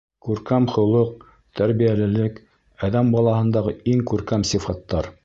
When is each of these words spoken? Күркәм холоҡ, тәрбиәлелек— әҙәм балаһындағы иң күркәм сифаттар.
Күркәм 0.27 0.63
холоҡ, 0.75 1.25
тәрбиәлелек— 1.59 2.39
әҙәм 2.89 3.15
балаһындағы 3.17 3.75
иң 3.93 4.03
күркәм 4.15 4.49
сифаттар. 4.55 5.13